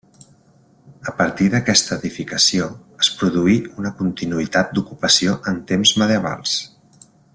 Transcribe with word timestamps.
A 1.09 1.11
partir 1.17 1.49
d'aquesta 1.55 1.97
edificació 2.01 2.69
es 3.05 3.11
produí 3.19 3.59
una 3.83 3.93
continuïtat 4.01 4.75
d'ocupació 4.79 5.37
en 5.53 5.61
temps 5.75 5.93
medievals. 6.05 6.57